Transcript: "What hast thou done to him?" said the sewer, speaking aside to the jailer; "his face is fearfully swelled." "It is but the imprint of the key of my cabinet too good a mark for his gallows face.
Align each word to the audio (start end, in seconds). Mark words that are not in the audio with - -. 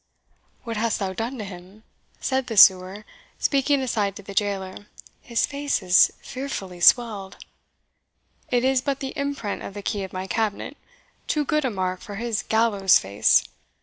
"What 0.63 0.77
hast 0.77 0.97
thou 0.97 1.13
done 1.13 1.37
to 1.37 1.43
him?" 1.43 1.83
said 2.19 2.47
the 2.47 2.57
sewer, 2.57 3.05
speaking 3.37 3.81
aside 3.83 4.15
to 4.15 4.23
the 4.23 4.33
jailer; 4.33 4.87
"his 5.21 5.45
face 5.45 5.83
is 5.83 6.11
fearfully 6.23 6.79
swelled." 6.79 7.37
"It 8.49 8.63
is 8.63 8.81
but 8.81 8.99
the 8.99 9.09
imprint 9.15 9.61
of 9.61 9.75
the 9.75 9.83
key 9.83 10.03
of 10.03 10.11
my 10.11 10.25
cabinet 10.25 10.75
too 11.27 11.45
good 11.45 11.65
a 11.65 11.69
mark 11.69 11.99
for 12.01 12.15
his 12.15 12.41
gallows 12.41 12.97
face. 12.97 13.43